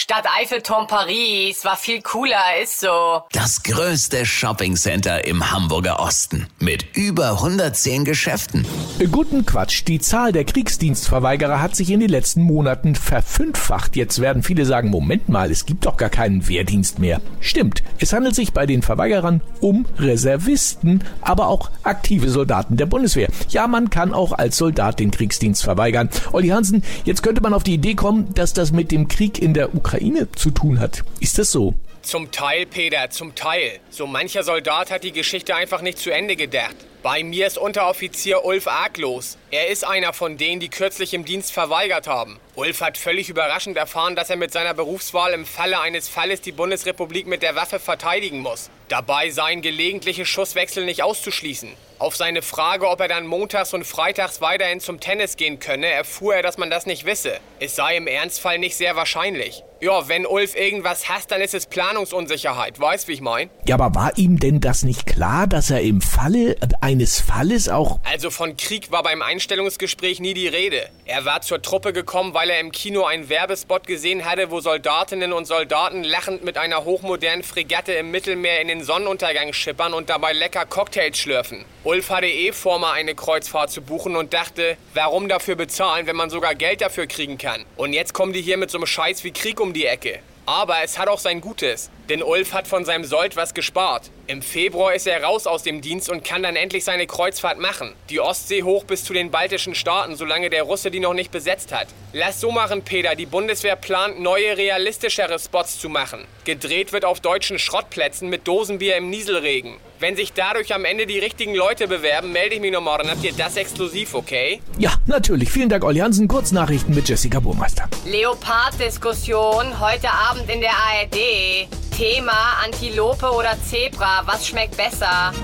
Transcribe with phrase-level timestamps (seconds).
[0.00, 3.22] Stadt Eiffelturm Paris war viel cooler, ist so.
[3.32, 8.64] Das größte Shoppingcenter im Hamburger Osten mit über 110 Geschäften.
[9.10, 9.82] Guten Quatsch.
[9.88, 13.96] Die Zahl der Kriegsdienstverweigerer hat sich in den letzten Monaten verfünffacht.
[13.96, 17.20] Jetzt werden viele sagen, Moment mal, es gibt doch gar keinen Wehrdienst mehr.
[17.40, 17.82] Stimmt.
[17.98, 23.30] Es handelt sich bei den Verweigerern um Reservisten, aber auch aktive Soldaten der Bundeswehr.
[23.48, 26.08] Ja, man kann auch als Soldat den Kriegsdienst verweigern.
[26.30, 29.54] Olli Hansen, jetzt könnte man auf die Idee kommen, dass das mit dem Krieg in
[29.54, 29.87] der Ukraine
[30.36, 31.04] zu tun hat.
[31.20, 31.74] Ist das so?
[32.02, 33.80] Zum Teil, Peter, zum Teil.
[33.90, 36.76] So mancher Soldat hat die Geschichte einfach nicht zu Ende gedacht.
[37.02, 39.38] Bei mir ist Unteroffizier Ulf arglos.
[39.52, 42.40] Er ist einer von denen, die kürzlich im Dienst verweigert haben.
[42.56, 46.50] Ulf hat völlig überraschend erfahren, dass er mit seiner Berufswahl im Falle eines Falles die
[46.50, 48.68] Bundesrepublik mit der Waffe verteidigen muss.
[48.88, 51.68] Dabei seien gelegentliche Schusswechsel nicht auszuschließen.
[51.98, 56.36] Auf seine Frage, ob er dann montags und freitags weiterhin zum Tennis gehen könne, erfuhr
[56.36, 57.38] er, dass man das nicht wisse.
[57.60, 59.62] Es sei im Ernstfall nicht sehr wahrscheinlich.
[59.80, 62.80] Ja, wenn Ulf irgendwas hasst, dann ist es Planungsunsicherheit.
[62.80, 63.50] Weißt, wie ich mein?
[63.66, 66.56] Ja, aber war ihm denn das nicht klar, dass er im Falle
[66.88, 68.00] eines Falles auch...
[68.02, 70.88] Also von Krieg war beim Einstellungsgespräch nie die Rede.
[71.04, 75.34] Er war zur Truppe gekommen, weil er im Kino einen Werbespot gesehen hatte, wo Soldatinnen
[75.34, 80.32] und Soldaten lachend mit einer hochmodernen Fregatte im Mittelmeer in den Sonnenuntergang schippern und dabei
[80.32, 81.66] lecker Cocktails schlürfen.
[81.84, 86.16] Ulf hatte eh vor, mal eine Kreuzfahrt zu buchen und dachte, warum dafür bezahlen, wenn
[86.16, 87.66] man sogar Geld dafür kriegen kann?
[87.76, 90.20] Und jetzt kommen die hier mit so einem Scheiß wie Krieg um die Ecke.
[90.48, 94.10] Aber es hat auch sein Gutes, denn Ulf hat von seinem Sold was gespart.
[94.26, 97.92] Im Februar ist er raus aus dem Dienst und kann dann endlich seine Kreuzfahrt machen.
[98.08, 101.70] Die Ostsee hoch bis zu den baltischen Staaten, solange der Russe die noch nicht besetzt
[101.70, 101.88] hat.
[102.14, 103.14] Lass so machen, Peter.
[103.14, 106.26] Die Bundeswehr plant, neue, realistischere Spots zu machen.
[106.48, 109.76] Gedreht wird auf deutschen Schrottplätzen mit Dosenbier im Nieselregen.
[109.98, 113.22] Wenn sich dadurch am Ende die richtigen Leute bewerben, melde ich mich nochmal, dann habt
[113.22, 114.62] ihr das exklusiv, okay?
[114.78, 115.50] Ja, natürlich.
[115.50, 116.26] Vielen Dank, Olli Hansen.
[116.26, 117.86] Kurznachrichten mit Jessica Burmeister.
[118.06, 121.68] Leopard-Diskussion heute Abend in der ARD.
[121.94, 125.34] Thema Antilope oder Zebra, was schmeckt besser?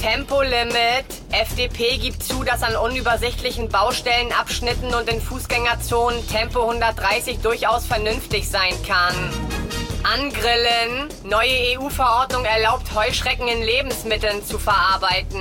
[0.00, 1.06] Tempolimit.
[1.32, 8.74] FDP gibt zu, dass an unübersichtlichen Baustellenabschnitten und in Fußgängerzonen Tempo 130 durchaus vernünftig sein
[8.86, 9.14] kann.
[10.14, 11.08] Angrillen.
[11.24, 15.40] Neue EU-Verordnung erlaubt Heuschrecken in Lebensmitteln zu verarbeiten.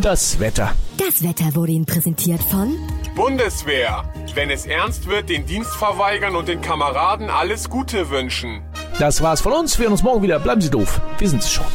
[0.00, 0.72] Das Wetter.
[0.96, 2.76] Das Wetter wurde Ihnen präsentiert von
[3.16, 4.04] Bundeswehr.
[4.34, 8.62] Wenn es ernst wird, den Dienst verweigern und den Kameraden alles Gute wünschen.
[9.00, 9.76] Das war's von uns.
[9.78, 10.38] Wir hören uns morgen wieder.
[10.38, 11.00] Bleiben Sie doof.
[11.18, 11.66] Wir sind's schon.